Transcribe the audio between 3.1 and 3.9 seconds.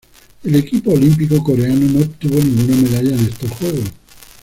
en estos Juegos.